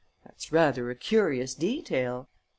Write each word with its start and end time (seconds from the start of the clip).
That's 0.25 0.51
rather 0.51 0.89
a 0.89 0.95
curious 0.95 1.53
detail." 1.53 2.27